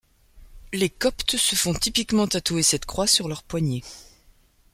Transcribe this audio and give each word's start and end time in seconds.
Les 0.73 0.89
Coptes 0.89 1.37
se 1.37 1.53
font 1.55 1.75
typiquement 1.75 2.27
tatouer 2.27 2.63
cette 2.63 2.87
croix 2.87 3.05
sur 3.05 3.29
leur 3.29 3.43
poignet. 3.43 3.83